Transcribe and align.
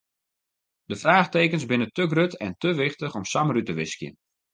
De 0.83 0.95
fraachtekens 0.95 1.65
binne 1.65 1.87
te 1.91 2.05
grut 2.11 2.37
en 2.45 2.57
te 2.61 2.69
wichtich 2.81 3.15
om 3.19 3.27
samar 3.31 3.59
út 3.59 3.67
te 3.69 3.75
wiskjen. 3.79 4.13